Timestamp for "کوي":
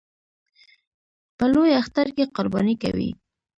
2.83-3.09